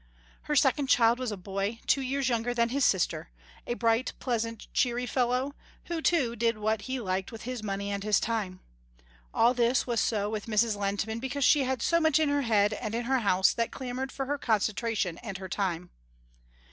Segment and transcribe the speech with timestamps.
[0.49, 3.29] Her second child was a boy, two years younger than his sister,
[3.67, 5.53] a bright, pleasant, cheery fellow,
[5.85, 8.61] who too, did what he liked with his money and his time.
[9.31, 10.75] All this was so with Mrs.
[10.75, 14.11] Lehntman because she had so much in her head and in her house that clamoured
[14.11, 15.91] for her concentration and her time.